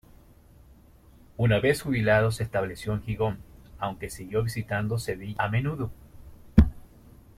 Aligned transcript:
Una 1.37 1.59
vez 1.59 1.83
jubilado 1.83 2.31
se 2.31 2.41
estableció 2.41 2.93
en 2.93 3.03
Gijón, 3.03 3.37
aunque 3.77 4.09
siguió 4.09 4.41
visitando 4.41 4.97
Sevilla 4.97 5.35
a 5.37 5.47
menudo. 5.47 5.91